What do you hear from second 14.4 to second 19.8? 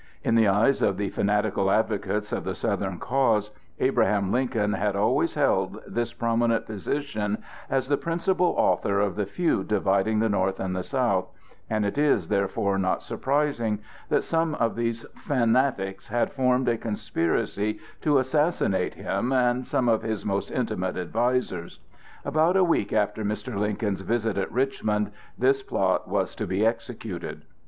of these fanatics had formed a conspiracy to assassinate him and